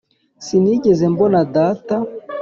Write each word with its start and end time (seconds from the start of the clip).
sinigeze 0.45 1.05
mbona 1.13 1.39
data, 1.55 1.95